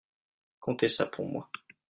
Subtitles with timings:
[0.61, 1.47] Comptez ça pour moi.